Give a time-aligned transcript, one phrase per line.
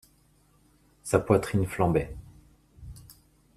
[1.03, 2.15] Sa poitrine flambait.